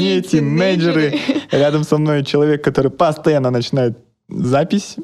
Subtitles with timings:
[0.00, 1.18] не тинейджеры.
[1.50, 4.96] Рядом со мной человек, который постоянно начинает запись.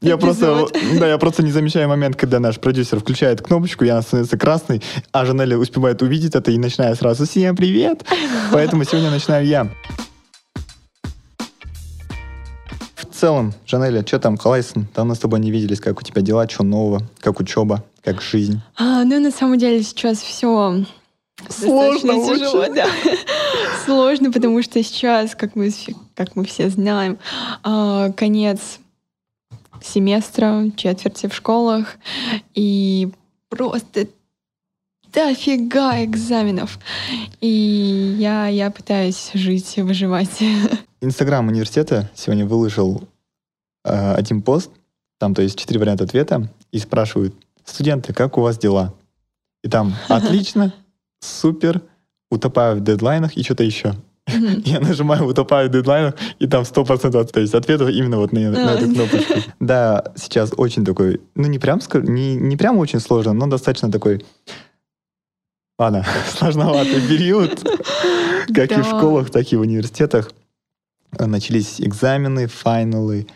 [0.00, 0.66] Я просто,
[0.98, 4.82] да, я просто не замечаю момент, когда наш продюсер включает кнопочку, она становится красной,
[5.12, 8.04] а Жанелли успевает увидеть это и начинает сразу «Всем привет!»
[8.50, 9.70] Поэтому сегодня начинаю я.
[12.96, 14.88] В целом, Жанелли, что там, Калайсон?
[14.92, 18.60] Давно с тобой не виделись, как у тебя дела, что нового, как учеба, как жизнь?
[18.76, 20.84] А, ну, на самом деле, сейчас все
[21.48, 22.86] Сложно тяжело, да.
[23.84, 25.70] Сложно, потому что сейчас, как мы,
[26.14, 27.18] как мы все знаем,
[27.62, 28.78] а, конец
[29.82, 31.96] семестра, четверти в школах,
[32.54, 33.10] и
[33.48, 34.06] просто
[35.12, 36.78] дофига экзаменов.
[37.40, 40.42] И я, я пытаюсь жить и выживать.
[41.00, 43.08] Инстаграм университета сегодня выложил
[43.84, 44.70] э, один пост,
[45.18, 48.94] там, то есть, четыре варианта ответа, и спрашивают, студенты, как у вас дела?
[49.62, 50.72] И там отлично,
[51.22, 51.82] супер,
[52.30, 53.94] утопаю в дедлайнах и что-то еще.
[54.28, 54.62] Mm-hmm.
[54.64, 58.74] Я нажимаю «Утопаю в дедлайнах», и там 100% то есть ответов именно вот на, на
[58.74, 59.34] эту кнопочку.
[59.60, 64.24] Да, сейчас очень такой, ну не прям, не, не прям очень сложно, но достаточно такой,
[65.78, 66.04] ладно,
[66.38, 67.62] сложноватый период,
[68.54, 70.30] как и в школах, так и в университетах.
[71.18, 73.26] Начались экзамены, финалы,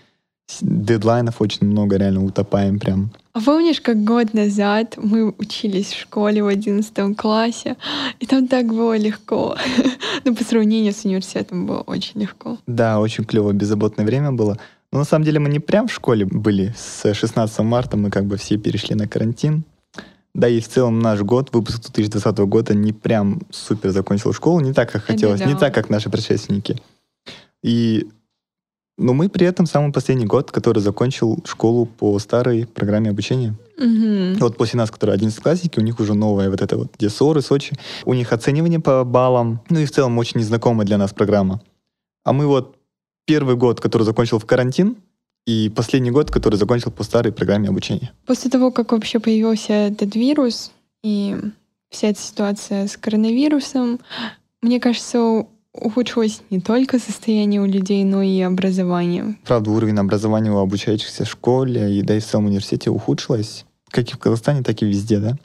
[0.61, 3.11] дедлайнов очень много, реально утопаем прям.
[3.33, 7.77] А помнишь, как год назад мы учились в школе в одиннадцатом классе,
[8.20, 9.56] и там так было легко.
[10.24, 12.58] Но по сравнению с университетом было очень легко.
[12.67, 14.58] Да, очень клево, беззаботное время было.
[14.92, 16.74] Но на самом деле мы не прям в школе были.
[16.78, 19.64] С 16 марта мы как бы все перешли на карантин.
[20.33, 24.74] Да, и в целом наш год, выпуск 2020 года, не прям супер закончил школу, не
[24.74, 26.80] так, как хотелось, не так, как наши предшественники.
[27.62, 28.06] И
[28.98, 33.55] но мы при этом самый последний год, который закончил школу по старой программе обучения.
[33.77, 34.39] Угу.
[34.41, 37.42] Вот после нас, которые 11 классники, у них уже новая вот эта вот, где СОРы,
[37.42, 37.77] Сочи.
[38.05, 41.61] У них оценивание по баллам, ну и в целом очень незнакомая для нас программа.
[42.24, 42.77] А мы вот
[43.27, 44.97] первый год, который закончил в карантин,
[45.47, 48.12] и последний год, который закончил по старой программе обучения.
[48.27, 50.73] После того, как вообще появился этот вирус
[51.05, 51.36] и
[51.89, 54.01] вся эта ситуация с коронавирусом,
[54.61, 55.46] мне кажется,
[55.81, 59.37] ухудшилось не только состояние у людей, но и образование.
[59.45, 64.09] Правда, уровень образования у обучающихся в школе и да и в целом университете ухудшилось, как
[64.09, 65.36] и в Казахстане, так и везде, да.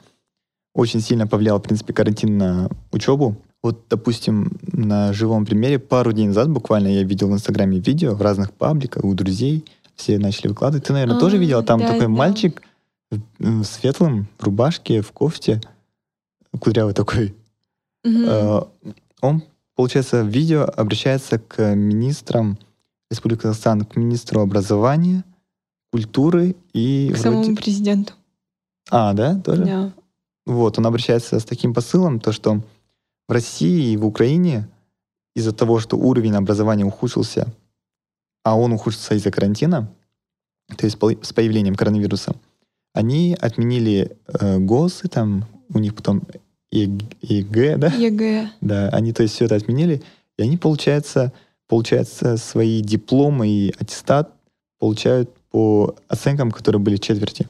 [0.74, 3.36] Очень сильно повлиял, в принципе, карантин на учебу.
[3.62, 8.22] Вот, допустим, на живом примере, пару дней назад буквально я видел в Инстаграме видео в
[8.22, 10.86] разных пабликах у друзей, все начали выкладывать.
[10.86, 11.62] Ты, наверное, а, тоже видела?
[11.62, 12.08] Там да, такой да.
[12.08, 12.62] мальчик
[13.38, 15.60] в светлом, в рубашке, в кофте,
[16.58, 17.34] кудрявый такой.
[18.04, 18.68] Угу.
[19.20, 19.42] Он
[19.82, 22.56] получается, видео обращается к министрам
[23.10, 25.24] Республики Казахстан, к министру образования,
[25.90, 27.08] культуры и...
[27.08, 27.22] К вроде...
[27.22, 28.12] самому президенту.
[28.90, 29.64] А, да, тоже?
[29.64, 29.92] Да.
[30.46, 32.62] Вот, он обращается с таким посылом, то что
[33.28, 34.68] в России и в Украине
[35.34, 37.52] из-за того, что уровень образования ухудшился,
[38.44, 39.92] а он ухудшился из-за карантина,
[40.76, 42.36] то есть с появлением коронавируса,
[42.94, 45.44] они отменили э, ГОСы, там
[45.74, 46.22] у них потом
[46.72, 47.88] ЕГЭ, да?
[47.88, 48.48] ЕГЭ.
[48.60, 50.02] Да, они, то есть, все это отменили,
[50.38, 51.32] и они, получается,
[51.68, 54.32] получается, свои дипломы и аттестат
[54.78, 57.48] получают по оценкам, которые были четверти.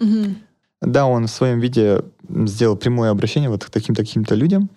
[0.00, 0.34] Угу.
[0.82, 4.70] Да, он в своем виде сделал прямое обращение вот к таким-таким-то людям.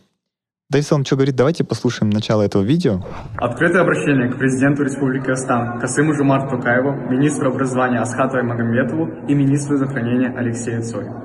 [0.69, 3.05] Да и в целом, что говорит, давайте послушаем начало этого видео.
[3.37, 10.33] Открытое обращение к президенту Республики Казахстан, Касым-Жомарту Токаеву, министру образования Асхату Аймагамбетову и министру здравоохранения
[10.35, 11.22] Алексею Цою.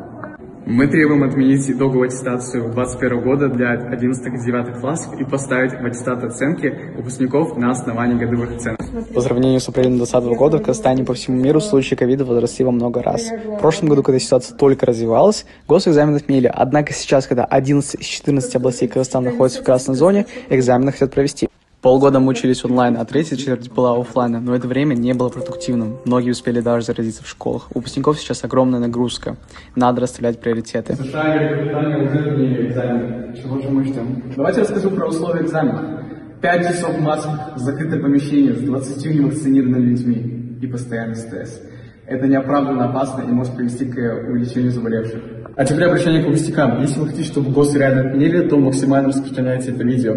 [0.70, 6.92] Мы требуем отменить итоговую аттестацию 2021 года для 11-9 классов и поставить в аттестат оценки
[6.94, 8.78] выпускников на основании годовых оценок.
[9.14, 12.70] По сравнению с апрелем 2020 года в Казахстане по всему миру случаи ковида возросли во
[12.70, 13.30] много раз.
[13.30, 16.52] В прошлом году, когда ситуация только развивалась, госэкзамены отменили.
[16.54, 21.48] Однако сейчас, когда 11 из 14 областей Казахстана находятся в красной зоне, экзамены хотят провести.
[21.80, 25.98] Полгода мы учились онлайн, а третья четверть была офлайн, но это время не было продуктивным.
[26.04, 27.68] Многие успели даже заразиться в школах.
[27.70, 29.36] У выпускников сейчас огромная нагрузка.
[29.76, 30.96] Надо расставлять приоритеты.
[30.96, 33.34] США и Великобритания уже отменили экзамен.
[33.40, 34.24] Чего же мы ждем?
[34.34, 36.04] Давайте расскажу про условия экзамена.
[36.42, 41.62] Пять часов в масках, закрытое помещение с 20 невакцинированными людьми и постоянный стресс.
[42.08, 43.96] Это неоправданно опасно и может привести к
[44.28, 45.22] увеличению заболевших.
[45.54, 46.81] А теперь обращение к выпускникам.
[46.81, 50.16] Если вы хотите, чтобы ГОС реально отменили, то максимально распространяйте это видео.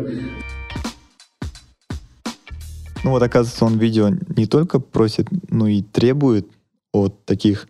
[3.04, 6.48] Ну вот, оказывается, он видео не только просит, но и требует
[6.94, 7.68] от таких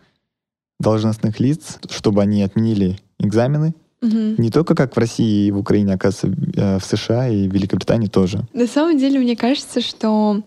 [0.80, 3.74] должностных лиц, чтобы они отменили экзамены.
[4.02, 4.36] Угу.
[4.38, 8.08] Не только как в России и в Украине, оказывается, э, в США и в Великобритании
[8.08, 8.42] тоже.
[8.54, 10.42] На самом деле, мне кажется, что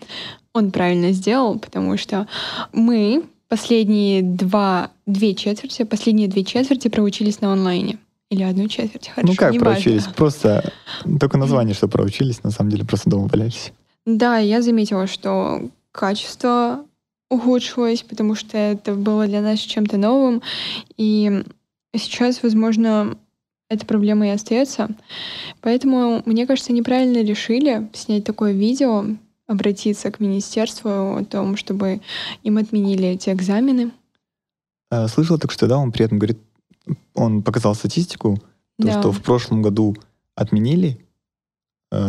[0.53, 2.27] он правильно сделал, потому что
[2.73, 7.99] мы последние два, две четверти, последние две четверти проучились на онлайне.
[8.31, 10.03] Или одну четверть, хорошо, ну как проучились?
[10.03, 10.15] важно.
[10.15, 10.73] Просто
[11.21, 13.73] только название, что проучились, на самом деле просто дома валялись.
[14.07, 16.85] Да, я заметила, что качество
[17.31, 20.43] ухудшилось, потому что это было для нас чем-то новым.
[20.97, 21.45] И
[21.97, 23.17] сейчас, возможно,
[23.69, 24.89] эта проблема и остается.
[25.61, 29.05] Поэтому, мне кажется, неправильно решили снять такое видео,
[29.47, 32.01] обратиться к министерству о том, чтобы
[32.43, 33.91] им отменили эти экзамены.
[34.91, 36.39] А, Слышал только что, да, он при этом говорит,
[37.15, 38.37] он показал статистику,
[38.79, 39.01] то, Да.
[39.01, 39.97] что в прошлом году
[40.35, 41.04] отменили,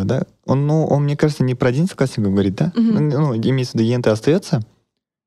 [0.03, 2.71] да, он, ну, он, мне кажется, не про 11 классников говорит, да?
[2.75, 3.09] Мгм.
[3.09, 4.61] Ну, имеется в виду, ЕНТ остается,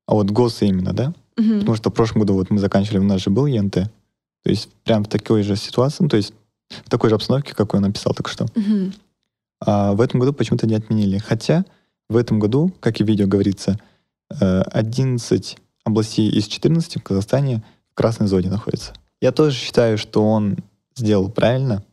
[0.05, 1.13] а вот ГОСы именно, да?
[1.37, 1.59] Мгм.
[1.59, 4.69] Потому что в прошлом году вот мы заканчивали, у нас же был ЕНТ, то есть
[4.83, 6.33] прям в такой же ситуации, ну, то есть
[6.69, 8.45] в такой же обстановке, какой он написал только что.
[8.55, 8.93] Мгм.
[9.61, 11.17] А в этом году почему-то не отменили.
[11.17, 11.65] Хотя
[12.09, 13.79] в этом году, как и в видео говорится,
[14.29, 18.93] э, 11 областей из 14 в Казахстане в красной зоне находятся.
[19.21, 20.57] Я тоже считаю, что он
[20.95, 21.83] сделал правильно.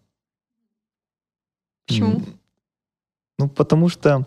[1.86, 2.22] Почему?
[3.38, 4.26] Ну, потому что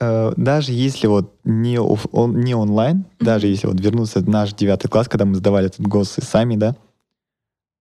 [0.00, 4.52] э, даже если вот не, оф- он, не онлайн, даже если вот вернуться в наш
[4.54, 6.76] девятый класс, когда мы сдавали этот ГОС и сами, да,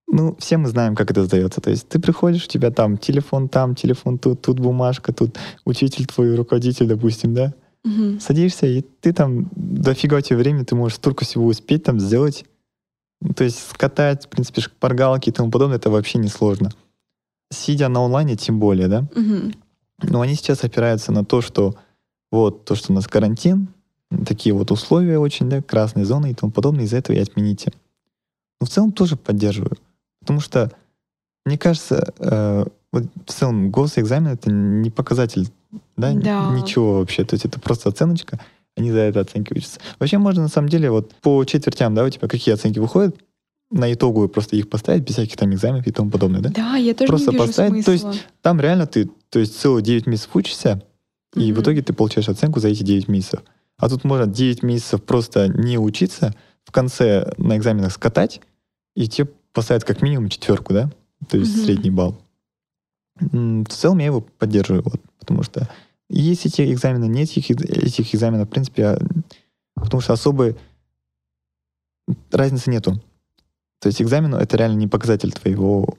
[0.10, 1.60] ну, все мы знаем, как это сдается.
[1.60, 6.06] То есть ты приходишь, у тебя там телефон там, телефон тут, тут бумажка, тут учитель
[6.06, 8.20] твой, руководитель, допустим, да, Мгм.
[8.22, 12.46] садишься, и ты там дофига у тебя времени, ты можешь столько всего успеть там сделать.
[13.22, 16.70] Ну, То есть скатать, в принципе, шпаргалки и тому подобное, это вообще не сложно.
[17.52, 19.08] Сидя на онлайне, тем более, да.
[19.14, 19.54] Мгм.
[20.02, 21.76] Но они сейчас опираются на то, что
[22.32, 23.70] вот то, что у нас карантин,
[24.26, 27.72] такие вот условия очень, да, красные зоны и тому подобное, из-за этого и отмените.
[28.60, 29.78] Но в целом тоже поддерживаю.
[30.20, 30.72] Потому что,
[31.46, 35.48] мне кажется, э, вот в целом госэкзамен это не показатель,
[35.96, 36.50] да, Да.
[36.52, 37.24] ничего вообще.
[37.24, 38.40] То есть это просто оценочка,
[38.76, 39.80] они за это оценки учатся.
[40.00, 43.16] Вообще можно на самом деле вот по четвертям, да, у тебя какие оценки выходят,
[43.70, 46.50] на итоговую просто их поставить без всяких там экзаменов и тому подобное, да?
[46.50, 48.22] Да, я тоже Просто не вижу поставить, то есть смысла.
[48.42, 50.84] Там реально ты, то есть целые 9 месяцев учишься,
[51.36, 53.42] и в итоге ты получаешь оценку за эти 9 месяцев.
[53.78, 56.34] А тут можно 9 месяцев просто не учиться,
[56.64, 58.42] в конце на экзаменах скатать,
[58.96, 60.90] и тебе поставят как минимум четверку, да?
[61.30, 61.66] То есть Мгм.
[61.66, 62.22] средний балл.
[63.20, 65.70] В целом я его поддерживаю, вот, потому что
[66.10, 69.00] есть эти экзамены, нет этих, этих экзаменов, в принципе, а,
[69.76, 70.56] потому что особой
[72.32, 73.02] разницы нету.
[73.80, 75.98] То есть экзамен— это реально не показатель твоего,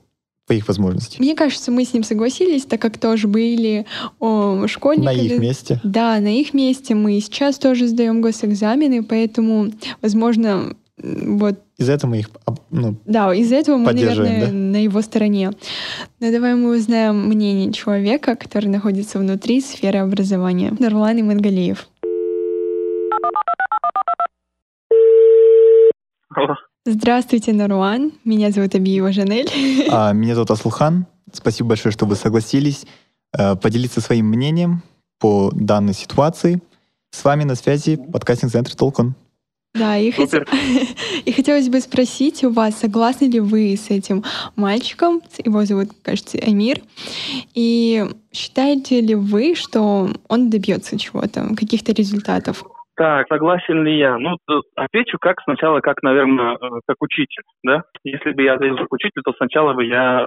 [0.49, 1.17] твоих возможностей.
[1.19, 3.85] Мне кажется, мы с ним согласились, так как тоже были
[4.19, 5.15] о, школьниками.
[5.15, 5.79] На их месте.
[5.83, 9.69] Да, на их месте мы сейчас тоже сдаем госэкзамены, поэтому,
[10.01, 12.31] возможно, вот, Из-за этого мы их
[12.71, 14.51] ну, да, из-за этого мы, наверное, да?
[14.51, 15.51] на его стороне.
[16.19, 20.75] Но давай мы узнаем мнение человека, который находится внутри сферы образования.
[20.79, 21.87] Нурлан Имангалиев.
[26.35, 26.55] Алло.
[26.85, 28.13] Здравствуйте, Нурлан.
[28.23, 29.49] Меня зовут Абиева Жанель.
[29.89, 31.05] А, Меня зовут Аслухан.
[31.31, 32.85] Спасибо большое, что вы согласились
[33.37, 34.81] э, поделиться своим мнением
[35.19, 36.61] по данной ситуации.
[37.11, 39.13] С вами на связи подкастинг-центр Толкон.
[39.75, 40.47] Да, и, хот-
[41.25, 44.23] и хотелось бы спросить у вас, согласны ли вы с этим
[44.55, 46.81] мальчиком, его зовут, кажется, Амир,
[47.53, 52.63] и считаете ли вы, что он добьется чего-то, каких-то результатов?
[52.99, 54.17] Так, согласен ли я?
[54.17, 57.83] Ну, т- отвечу как сначала, как, наверное, э, как учитель, да?
[58.03, 60.25] Если бы я ответил как учитель, то сначала бы я, э,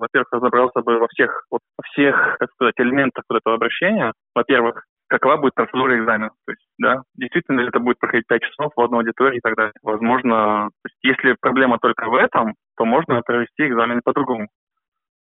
[0.00, 4.12] во-первых, разобрался бы во всех, вот, во всех, как сказать, элементах вот этого обращения.
[4.34, 6.30] Во-первых, какова будет процедура экзамена?
[6.44, 9.54] То есть, да, действительно ли это будет проходить 5 часов в одной аудитории и так
[9.56, 9.72] далее.
[9.84, 14.48] Возможно, то есть, если проблема только в этом, то можно провести экзамен по-другому.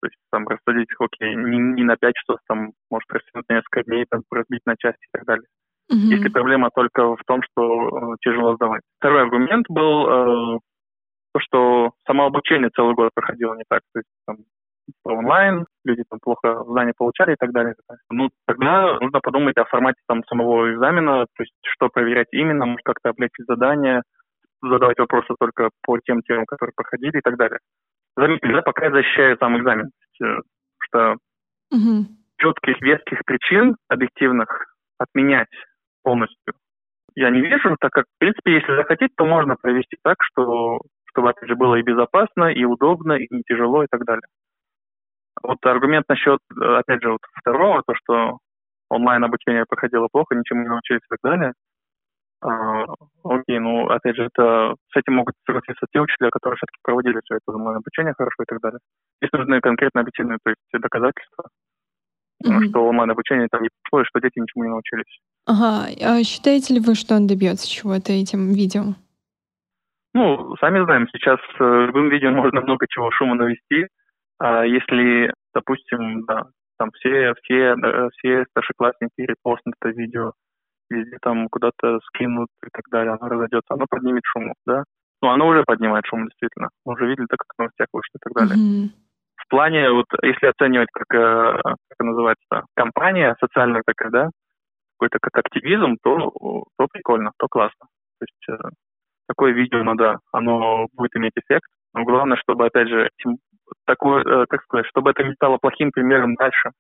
[0.03, 3.85] То есть там рассадить, окей, не, не на 5 часов, там, может, растянуть на несколько
[3.85, 5.47] дней, там, разбить на части и так далее.
[5.91, 6.11] Мгм.
[6.11, 8.83] Если проблема только в том, что э, тяжело сдавать.
[8.99, 10.59] Второй аргумент был э,
[11.33, 13.81] то, что само обучение целый год проходило не так.
[13.95, 14.37] То есть там
[15.05, 17.75] онлайн, люди там плохо знания получали и так далее.
[18.11, 22.85] Ну, тогда нужно подумать о формате там самого экзамена, то есть что проверять именно, может
[22.85, 24.03] как-то облегчить задание,
[24.63, 27.59] задавать вопросы только по тем темам, которые проходили и так далее.
[28.17, 29.91] Заметьте, да, пока я защищаю сам экзамен,
[30.23, 30.25] э,
[30.81, 31.17] что
[31.71, 32.09] Мгм.
[32.39, 35.49] четких, веских причин объективных отменять
[36.03, 36.55] полностью
[37.19, 41.31] я не вижу, так как, в принципе, если захотеть, то можно провести так, что, чтобы,
[41.31, 44.23] опять же, было и безопасно, и удобно, и не тяжело, и так далее.
[45.43, 48.39] Вот аргумент насчет, э, опять же, вот второго, то, что
[48.89, 51.53] онлайн-обучение проходило плохо, ничему не научились и так далее.
[52.41, 52.85] А,
[53.25, 57.35] окей, ну, опять же, это с этим могут согласиться те учителя, которые все-таки проводили все
[57.37, 58.79] это онлайн-обучение хорошо и так далее.
[59.21, 61.49] Здесь нужны конкретно объективные то есть, доказательства,
[62.45, 62.69] Мгм.
[62.69, 65.21] что онлайн-обучение там не прошло, и что дети ничему не научились.
[65.47, 65.89] Ага.
[66.03, 68.95] А считаете ли вы, что он добьется чего-то этим видео?
[70.15, 73.87] Ну, сами знаем, сейчас э, любым видео можно много чего шума навести.
[74.39, 76.47] А если, допустим, да,
[76.79, 80.33] там все, все, э, все старшеклассники репостнут это видео,
[80.91, 84.85] везде там куда-то скинут и так далее, оно разойдется, оно поднимет шум, да?
[85.21, 86.69] Ну, оно уже поднимает шум, действительно.
[86.85, 88.57] Мы уже видели, так как в новостях вышло и так далее.
[88.57, 88.91] Мгм.
[89.39, 94.31] В плане, вот, если оценивать, как, э, как называется, компания социальная такая, да,
[94.99, 96.33] какой-то как активизм, то,
[96.77, 97.87] то прикольно, то классно.
[98.19, 98.69] То есть э,
[99.29, 101.69] такое видео, ну да, оно будет иметь эффект.
[101.95, 103.09] Но главное, чтобы, опять же,
[103.87, 106.73] такое, э, как сказать, чтобы это не стало плохим примером дальше.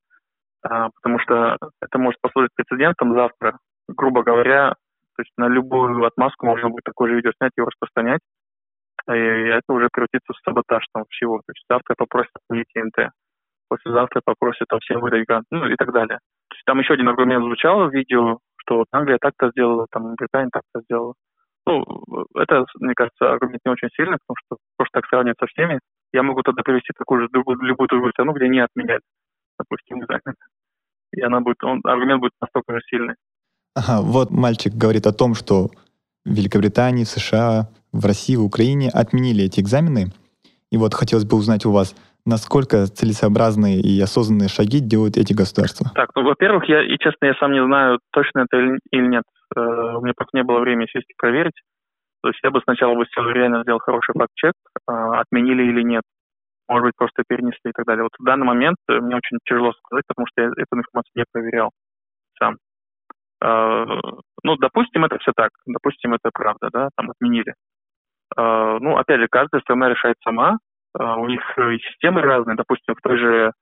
[0.63, 4.75] А, потому что это может послужить прецедентом завтра, грубо говоря,
[5.17, 8.21] то есть на любую отмазку можно будет такое же видео снять и распространять.
[9.09, 11.39] И это уже превратится в саботаж там всего.
[11.39, 13.11] То есть завтра попросят отменить ТНТ,
[13.69, 16.19] послезавтра попросят там всем выдать грант, ну и так далее.
[16.51, 20.51] То есть там еще один аргумент звучал в видео, что Англия так-то сделала, там Британия
[20.53, 21.15] так-то сделала.
[21.67, 21.85] Ну,
[22.35, 25.81] это, мне кажется, аргумент не очень сильный, потому что просто так сравнивать со всеми.
[26.13, 29.03] Я могу тогда привести такую же другую, любую другую страну, где не отменяют,
[29.59, 30.35] допустим, экзамен.
[31.13, 33.15] И она будет, он, аргумент будет настолько же сильный.
[33.75, 35.69] Ага, вот мальчик говорит о том, что
[36.29, 40.13] в Великобритании, в США, в России, в Украине отменили эти экзамены.
[40.71, 45.91] И вот хотелось бы узнать у вас, насколько целесообразные и осознанные шаги делают эти государства.
[45.95, 48.59] Так, ну, во-первых, я, и честно, я сам не знаю, точно это
[48.93, 49.25] или, нет.
[49.57, 49.61] Э,
[49.97, 51.57] у меня просто не было времени сесть и проверить.
[52.23, 56.03] То есть я бы сначала бы реально сделал хороший факт-чек, э, отменили или нет.
[56.69, 58.03] Может быть, просто перенесли и так далее.
[58.03, 61.25] Вот в данный момент э, мне очень тяжело сказать, потому что я эту информацию не
[61.33, 61.71] проверял
[62.39, 62.57] сам.
[63.43, 63.85] Э,
[64.43, 65.51] ну, допустим, это все так.
[65.67, 67.55] Допустим, это правда, да, там отменили.
[68.37, 70.59] Э, ну, опять же, каждая страна решает сама.
[70.99, 72.57] Э, у них и системы разные.
[72.57, 73.53] Допустим, в той же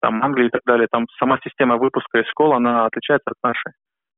[0.00, 3.72] там Англии и так далее, там сама система выпуска из школы, она отличается от нашей.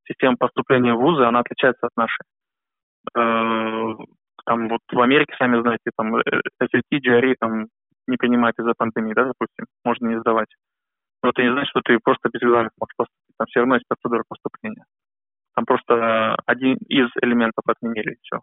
[0.06, 2.24] Система поступления в вузы, она отличается от нашей.
[4.44, 7.66] Там вот в Америке, сами знаете, там SAT, GRE там
[8.06, 10.48] не принимать из-за пандемии, да, допустим, можно не сдавать.
[11.22, 13.36] Но это не значит, что ты просто без экзаменов можешь поступить.
[13.38, 14.84] Там все равно есть процедура поступления.
[15.54, 18.40] Там просто один из элементов отменили, все,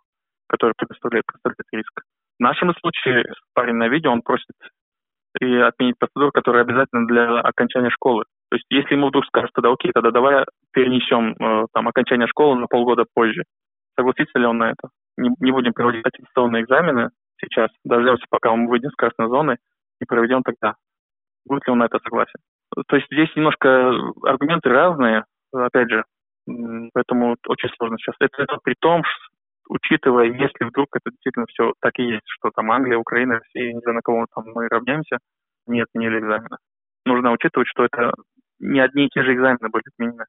[0.48, 2.02] который представляет, представляет риск.
[2.40, 4.56] В нашем случае парень на видео, он просит
[5.40, 8.26] и отменить процедуру, которая обязательна для окончания школы.
[8.50, 12.60] То есть если ему вдруг скажут, тогда окей, тогда давай перенесем э, там окончание школы
[12.60, 13.44] на полгода позже.
[13.98, 14.90] Согласится ли он на это?
[15.18, 19.58] Не, не будем проводить аттестационные экзамены сейчас, дождемся, пока он выйдет с красной зоны
[20.02, 20.76] и проведем тогда.
[21.46, 22.40] Будет ли он на это согласен?
[22.88, 23.92] То есть здесь немножко
[24.24, 26.04] аргументы разные, опять же,
[26.94, 28.16] поэтому очень сложно сейчас.
[28.20, 29.04] Это, это при том,
[29.70, 33.80] учитывая, если вдруг это действительно все так и есть, что там Англия, Украина, Россия, не
[33.82, 35.18] знаю, на кого там мы равняемся,
[35.68, 36.58] не отменили экзамены.
[37.06, 38.12] Нужно учитывать, что это
[38.60, 40.26] не одни и те же экзамены были отменены.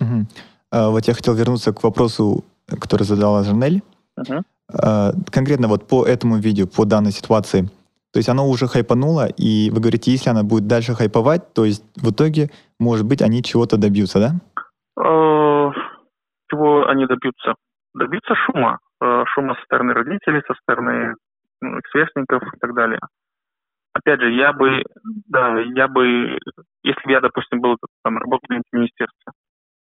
[0.00, 0.26] Мгм.
[0.70, 3.82] А, Вот я хотел вернуться к вопросу, который задала Жанель.
[4.16, 4.44] Мгм.
[4.72, 7.68] А, Конкретно вот по этому видео, по данной ситуации.
[8.12, 11.82] То есть оно уже хайпануло, и вы говорите, если она будет дальше хайповать, то есть
[11.96, 14.34] в итоге, может быть, они чего-то добьются, да?
[14.98, 15.70] Э,
[16.50, 17.54] Чего они добьются?
[17.94, 18.78] Добьются шума.
[19.02, 21.14] Э, Шума со стороны родителей, со стороны
[21.60, 22.98] ну, сверстников и так далее.
[23.94, 24.82] Опять же, я бы,
[25.28, 26.38] да, я бы,
[26.82, 29.32] если бы я, допустим, был там, работал в министерстве,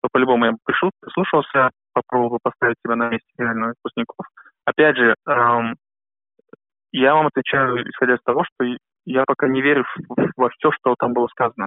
[0.03, 4.27] то по-любому я бы пришел, прислушался, попробовал поставить себя на месте реально выпускников.
[4.67, 5.77] Опять же, эм,
[6.93, 8.67] я вам отвечаю, исходя из того, что
[9.07, 9.85] я пока не верю
[10.37, 11.67] во все, что там было сказано.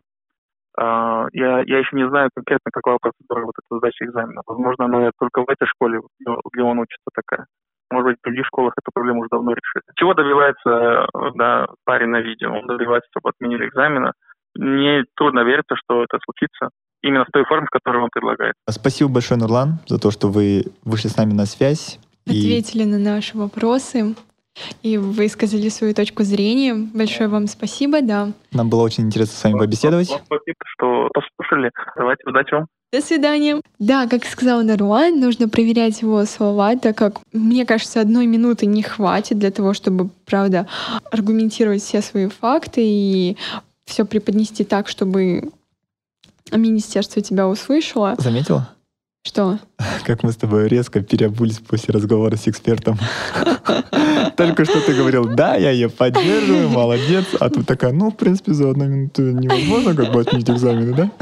[0.80, 4.42] А, Я, я еще не знаю конкретно, какова процедура вот этой сдачи экзамена.
[4.46, 7.48] Возможно, она только в этой школе, где он учится, такая.
[7.90, 9.84] Может быть, в других школах эту проблему уже давно решили.
[9.96, 12.52] Чего добивается э, да, парень на видео?
[12.52, 14.14] Он добивается, чтобы отменили экзамена.
[14.56, 16.70] Мне трудно вериться, что это случится
[17.02, 18.54] именно в той форме, в которой он предлагает.
[18.70, 22.00] Спасибо большое, Нурлан, за то, что вы вышли с нами на связь.
[22.26, 24.16] И Ответили на наши вопросы.
[24.84, 26.74] И высказали свою точку зрения.
[26.74, 28.32] Большое вам спасибо, да.
[28.52, 30.10] нам было очень интересно с вами побеседовать.
[30.10, 31.72] Вам Спасибо, что послушали.
[31.96, 32.68] Давайте, удачи вам.
[32.94, 33.62] До свидания.
[33.80, 38.82] Да, как сказал Наруан, нужно проверять его слова, так как, мне кажется, одной минуты не
[38.82, 40.68] хватит для того, чтобы, правда,
[41.12, 43.38] аргументировать все свои факты и
[43.84, 45.52] все преподнести так, чтобы
[46.54, 48.16] министерство тебя услышало.
[48.20, 48.70] Заметила,
[49.28, 49.60] Что?
[50.06, 52.98] как мы с тобой резко переобулись после разговора с экспертом?
[54.38, 57.26] Только что ты говорил, да, я ее поддерживаю, молодец.
[57.38, 61.12] А тут такая, ну, в принципе, за одну минуту невозможно как бы отменить экзамены, да?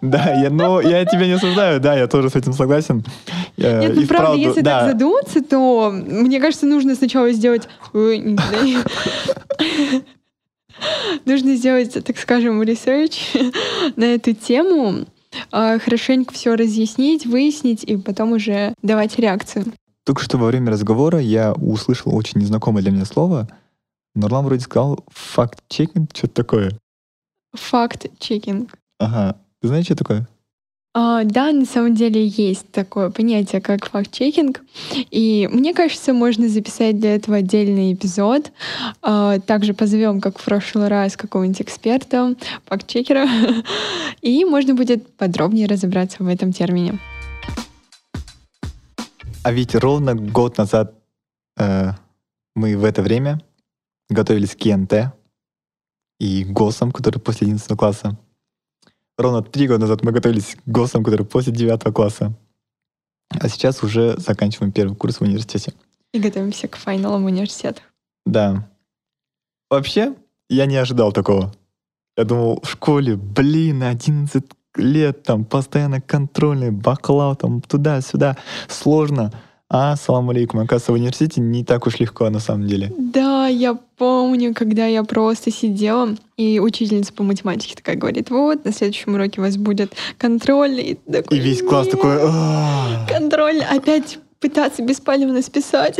[0.00, 3.04] Да, я, но я тебя не осуждаю, да, я тоже с этим согласен.
[3.56, 7.68] Я Нет, ну правда, если так задуматься, то мне кажется, нужно сначала сделать...
[11.24, 13.32] Нужно сделать, так скажем, research
[13.94, 15.06] на эту тему,
[15.50, 19.66] хорошенько все разъяснить, выяснить и потом уже давать реакцию.
[20.04, 23.48] Только что во время разговора я услышал очень незнакомое для меня слово.
[24.14, 26.78] Нурлан вроде сказал fact-checking, что-то такое.
[27.54, 28.74] Факт-чекинг.
[28.98, 29.36] Ага.
[29.60, 30.28] Ты знаешь, что такое?
[30.94, 34.60] А, да, на самом деле есть такое понятие, как факт-чекинг.
[35.10, 38.52] И мне кажется, можно записать для этого отдельный эпизод.
[39.00, 42.34] А, также позовем, как в прошлый раз, какого-нибудь эксперта,
[42.66, 43.26] факт-чекера.
[44.20, 46.98] И можно будет подробнее разобраться в этом термине.
[49.44, 50.94] А ведь ровно год назад
[51.58, 51.92] э,
[52.54, 53.40] мы в это время
[54.08, 55.12] готовились к ЕНТ
[56.20, 58.16] и ГОСам, который после 11 класса.
[59.18, 62.32] Ровно три года назад мы готовились к ГОСам, который после 9 класса.
[63.30, 65.74] А сейчас уже заканчиваем первый курс в университете.
[66.12, 67.80] И готовимся к финалам университета.
[68.26, 68.68] Да.
[69.70, 70.14] Вообще,
[70.48, 71.52] я не ожидал такого.
[72.16, 74.44] Я думал, в школе, блин, 11
[74.76, 78.36] лет, там, постоянно контрольный, бакалау, там, туда-сюда,
[78.68, 79.32] сложно.
[79.74, 82.92] А, салам алейкум, оказывается, в университете не так уж легко на самом деле.
[82.98, 88.72] Да, я помню, когда я просто сидела, и учительница по математике такая говорит, вот, на
[88.72, 90.78] следующем уроке у вас будет контроль.
[90.78, 92.18] И, такой, И весь класс «Нет, такой...
[92.20, 93.06] «А».
[93.08, 95.98] Контроль, опять пытаться беспалевно списать.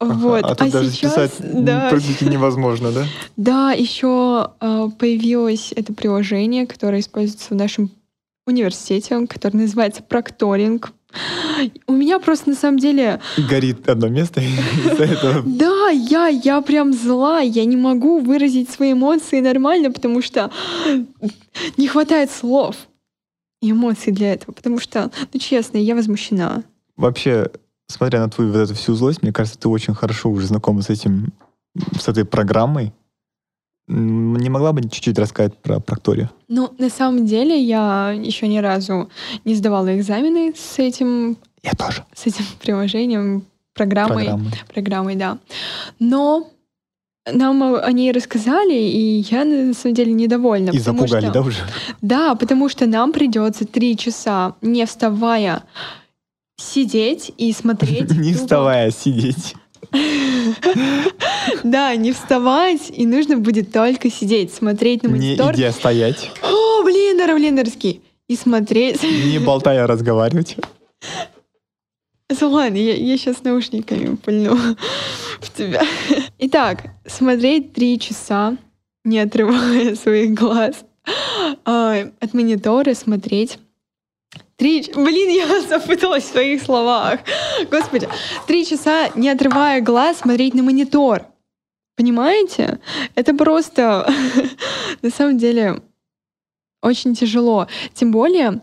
[0.00, 0.44] Вот.
[0.44, 3.04] А тут даже сейчас, списать да, практически невозможно, да?
[3.36, 7.90] Да, еще э, появилось это приложение, которое используется в нашем
[8.46, 10.92] университете, которое называется Прокторинг.
[11.86, 13.20] У меня просто на самом деле...
[13.48, 14.40] Горит одно место
[14.84, 15.42] из-за этого.
[15.44, 20.50] Да, я, я прям зла, я не могу выразить свои эмоции нормально, потому что
[21.76, 22.76] не хватает слов
[23.60, 26.62] и эмоций для этого, потому что, ну честно, я возмущена.
[26.96, 27.50] Вообще,
[27.88, 30.90] смотря на твою вот эту всю злость, мне кажется, ты очень хорошо уже знакома с
[30.90, 31.32] этим,
[31.98, 32.92] с этой программой.
[33.86, 36.30] Не могла бы чуть-чуть рассказать про Прокторию?
[36.48, 39.10] Ну, на самом деле, я еще ни разу
[39.44, 42.04] не сдавала экзамены с этим, Я тоже.
[42.14, 44.24] с этим приложением, программой.
[44.24, 44.50] Программа.
[44.72, 45.38] программой, да.
[45.98, 46.48] Но
[47.30, 50.70] нам о ней рассказали, и я на самом деле недовольна.
[50.70, 51.58] И запугали, что- да, уже?
[52.00, 55.62] Да, потому что нам придется три часа, не вставая,
[56.56, 58.10] сидеть и смотреть.
[58.16, 59.54] Не вставая, сидеть.
[61.64, 65.54] Да, не вставать, и нужно будет только сидеть, смотреть на Не монитор.
[65.54, 68.02] идя стоять, О, блин, Равлинерский!
[68.28, 69.02] И смотреть.
[69.02, 70.56] не болтая, разговаривать.
[72.40, 74.56] Ладно, я, я сейчас наушниками пульну
[75.40, 75.82] в тебя.
[76.38, 78.56] Итак, смотреть три часа,
[79.04, 80.84] не отрывая своих глаз
[81.64, 83.58] а, от монитора, смотреть.
[84.56, 84.84] Три...
[84.94, 87.20] Блин, я запуталась в своих словах.
[87.70, 88.08] Господи.
[88.46, 91.26] Три часа, не отрывая глаз, смотреть на монитор.
[91.96, 92.80] Понимаете?
[93.14, 94.08] Это просто...
[95.02, 95.82] На самом деле
[96.82, 97.66] очень тяжело.
[97.94, 98.60] Тем более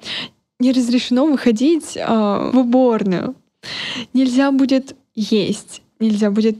[0.59, 3.35] не разрешено выходить а, в уборную.
[4.13, 6.57] Нельзя будет есть, нельзя будет...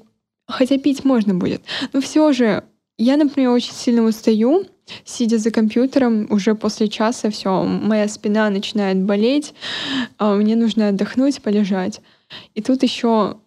[0.48, 1.62] Хотя пить можно будет.
[1.94, 2.64] Но все же,
[2.98, 4.66] я, например, очень сильно устаю,
[5.06, 9.54] сидя за компьютером, уже после часа все, моя спина начинает болеть,
[10.18, 12.02] а мне нужно отдохнуть, полежать.
[12.54, 13.38] И тут еще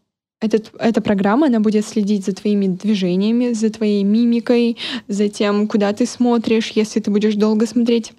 [0.41, 4.77] этот, эта программа, она будет следить за твоими движениями, за твоей мимикой,
[5.09, 6.71] за тем, куда ты смотришь.
[6.75, 8.13] Если ты будешь долго смотреть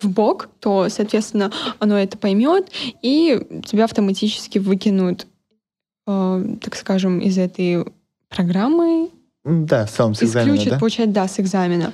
[0.00, 2.70] в бок, то, соответственно, оно это поймет
[3.02, 5.26] и тебя автоматически выкинут,
[6.06, 7.84] э, так скажем, из этой
[8.28, 9.10] программы,
[9.44, 10.78] Да, целом с экзамена, исключат, да?
[10.78, 11.92] получать, да, с экзамена.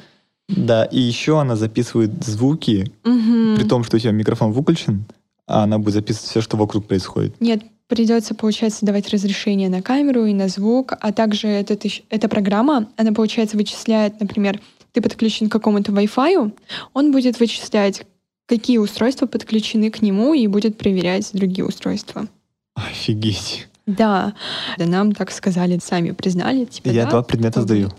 [0.48, 3.56] Да, и еще она записывает звуки, Мгм.
[3.56, 5.04] при том, что у тебя микрофон выключен,
[5.46, 7.38] а она будет записывать все, что вокруг происходит.
[7.40, 12.88] Нет, придется, получается, давать разрешение на камеру и на звук, а также этот, эта программа,
[12.96, 14.60] она, получается, вычисляет, например,
[14.92, 16.52] ты подключен к какому-то Wi-Fi,
[16.92, 18.04] он будет вычислять,
[18.46, 22.28] какие устройства подключены к нему и будет проверять другие устройства.
[22.74, 23.68] Офигеть.
[23.86, 24.34] Да,
[24.76, 26.66] да нам так сказали, сами признали.
[26.66, 27.90] Типа, Я да, два предмета сдаю.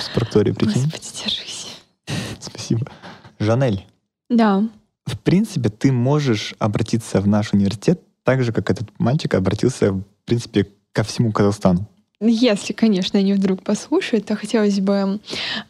[0.00, 0.82] С Прокторией, прикинь.
[0.82, 1.68] Господи, держись.
[2.40, 2.90] Спасибо.
[3.38, 3.86] Жанель,
[4.28, 4.64] Да,
[5.06, 10.02] в принципе, ты можешь обратиться в наш университет так же, как этот мальчик обратился, в
[10.26, 11.88] принципе, ко всему Казахстану.
[12.20, 15.18] если, конечно, они вдруг послушают, то хотелось бы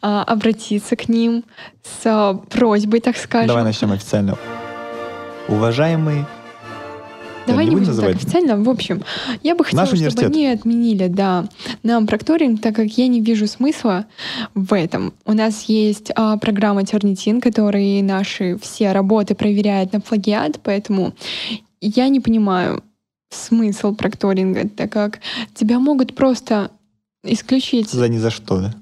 [0.01, 1.45] а, обратиться к ним
[1.83, 3.47] с а, просьбой, так скажем.
[3.47, 4.37] Давай начнем официально.
[5.47, 6.25] Уважаемый...
[7.47, 8.15] Давай не не будем будем так называть?
[8.17, 8.61] официально.
[8.61, 9.03] В общем,
[9.41, 11.47] я бы хотела, чтобы они отменили, да,
[11.81, 14.05] нам прокторинг, так как я не вижу смысла
[14.53, 15.13] в этом.
[15.25, 21.13] У нас есть а, программа Тернитин, который наши все работы проверяет на плагиат, поэтому
[21.81, 22.83] я не понимаю
[23.29, 25.19] смысл прокторинга, так как
[25.53, 26.71] тебя могут просто
[27.23, 27.89] исключить.
[27.89, 28.73] За ни за что, да?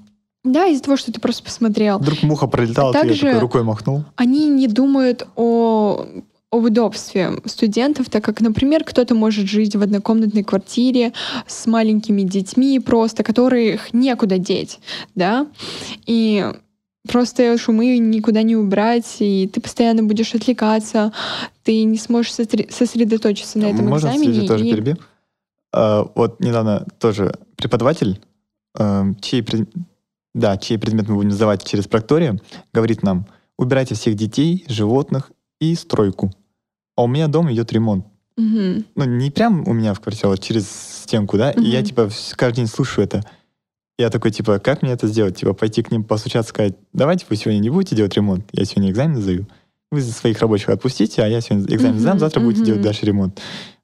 [0.44, 1.98] Да, из-за того, что ты просто посмотрел.
[1.98, 4.04] Вдруг муха пролетала, ты Также- такой рукой махнул.
[4.16, 6.06] Они не думают о
[6.50, 11.12] об удобстве студентов, так как, например, кто-то может жить в однокомнатной квартире
[11.46, 14.80] с маленькими детьми просто, которых некуда деть,
[15.14, 15.46] да,
[16.06, 16.46] и
[17.08, 21.12] просто шумы никуда не убрать, и ты постоянно будешь отвлекаться,
[21.64, 24.32] ты не сможешь сосредоточиться на этом Можно, экзамене.
[24.32, 24.96] кстати, тоже и- перебью?
[25.72, 28.20] А, вот недавно тоже преподаватель,
[28.78, 29.44] э, чей,
[30.34, 32.40] да, чей предмет мы будем сдавать через прокторию,
[32.72, 33.26] говорит нам,
[33.58, 36.32] убирайте всех детей, животных и стройку.
[36.96, 38.06] А у меня дома идет ремонт.
[38.36, 38.84] Мгм.
[38.94, 40.68] Ну, не прям у меня в квартире, а через
[41.02, 43.24] стенку, да, и я, типа, каждый день слушаю это.
[43.98, 45.36] Я такой, типа, как мне это сделать?
[45.36, 48.90] Типа, пойти к ним постучаться, сказать, давайте вы сегодня не будете делать ремонт, я сегодня
[48.90, 49.46] экзамен сдаю.
[49.90, 53.40] Вы своих рабочих отпустите, а я сегодня экзамен сдам, Мгм, завтра будете делать дальше ремонт.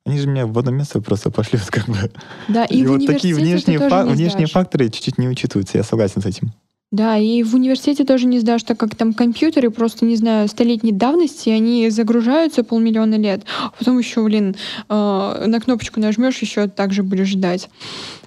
[0.07, 2.13] Они же меня в одно место просто пошлют, как бы.
[2.47, 6.23] Да, и, И, в вот такие внешние, не внешние факторы чуть-чуть не учитываются, я согласен
[6.23, 6.53] с этим.
[6.93, 10.93] Да, и в университете тоже не сдашь, так как там компьютеры просто, не знаю, столетней
[10.93, 14.55] давности, они загружаются полмиллиона лет, а потом еще, блин,
[14.89, 17.69] э, на кнопочку нажмешь, еще так же будешь ждать.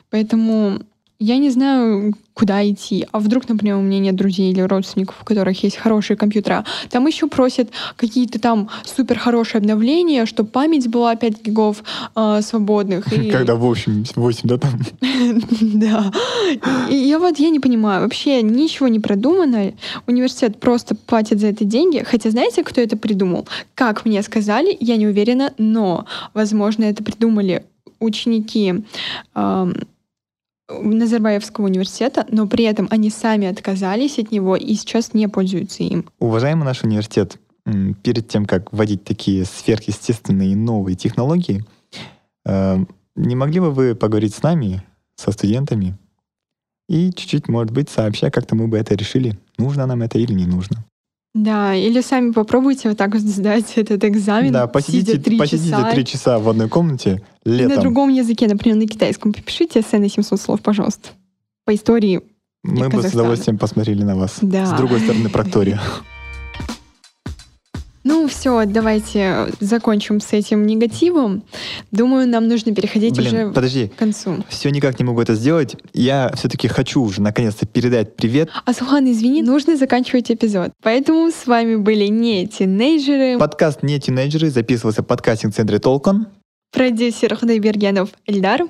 [0.10, 0.82] Поэтому
[1.20, 3.08] я не знаю, куда идти.
[3.12, 6.64] А вдруг, например, у меня нет друзей или родственников, у которых есть хорошие компьютера.
[6.92, 11.84] Там еще просят какие-то там супер хорошие обновления, чтобы память была 5 гигов
[12.16, 13.12] э, свободных.
[13.12, 14.80] И- Когда в общем 8, да, там.
[15.62, 16.12] да.
[16.90, 19.74] И я вот я не понимаю, вообще ничего не продумано.
[20.06, 22.04] Университет просто платит за это деньги.
[22.06, 23.48] Хотя знаете, кто это придумал?
[23.74, 27.66] Как мне сказали, я не уверена, но, возможно, это придумали
[28.00, 28.84] ученики
[30.70, 36.10] Назарбаевского университета, но при этом они сами отказались от него и сейчас не пользуются им.
[36.20, 37.40] Уважаемый наш университет,
[38.04, 41.66] перед тем, как вводить такие сверхъестественные новые технологии,
[42.46, 42.78] э,
[43.16, 44.84] не могли бы вы поговорить с нами,
[45.16, 45.98] со студентами,
[46.88, 50.46] и чуть-чуть, может быть, сообща, как-то мы бы это решили, нужно нам это или не
[50.46, 50.86] нужно.
[51.38, 54.52] Да, или сами попробуйте вот так вот сдать этот экзамен.
[54.52, 55.92] да, посидите три посидите часа.
[55.92, 57.76] три часа в одной комнате И летом.
[57.76, 59.34] На другом языке, например, на китайском.
[59.34, 61.10] Попишите эссе на 700 слов, пожалуйста.
[61.64, 62.22] По истории.
[62.64, 64.40] Мы бы с удовольствием посмотрели на вас.
[64.42, 64.66] Да.
[64.66, 65.80] С другой стороны проктория.
[68.08, 71.44] Ну все, давайте закончим с этим негативом.
[71.92, 74.46] Думаю, нам нужно переходить уже Блин, подожди, к концу.
[74.48, 75.76] все никак не могу это сделать.
[75.94, 80.72] Я все-таки хочу уже наконец-то передать привет Аслхан, извини, нужно заканчивать эпизод.
[80.82, 86.28] Поэтому с вами были не тинейджеры, Подкаст «Не тинейджеры» записывался в подкастинг-центре «Толкон»
[86.72, 88.62] продюсер Худайбергенов Эльдар.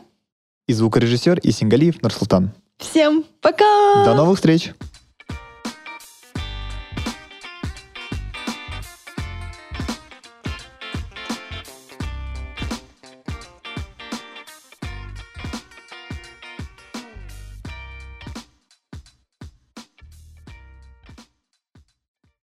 [0.67, 2.49] и звукорежиссер Исингалиев Нурсултан.
[2.79, 4.03] Всем пока!
[4.03, 4.71] До новых встреч!